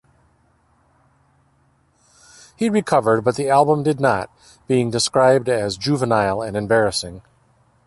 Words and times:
He 2.55 2.71
recovered 2.71 3.21
but 3.21 3.35
the 3.35 3.49
album 3.49 3.83
did 3.83 3.99
not; 3.99 4.35
being 4.65 4.89
described 4.89 5.47
as 5.47 5.77
'juvenile 5.77 6.41
and 6.41 6.57
embarrassing'. 6.57 7.21